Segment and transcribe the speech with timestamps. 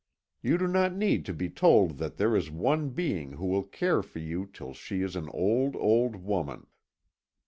[0.41, 4.01] You do not need to be told that there is one being who will care
[4.01, 6.65] for you till she is an old, old woman.